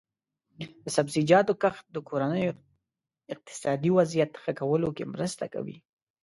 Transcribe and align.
د 0.83 0.85
سبزیجاتو 0.95 1.53
کښت 1.61 1.85
د 1.91 1.97
کورنیو 2.07 2.53
اقتصادي 3.33 3.89
وضعیت 3.97 4.31
ښه 4.41 4.51
کولو 4.59 4.89
کې 4.95 5.11
مرسته 5.13 5.45
کوي. 5.53 5.77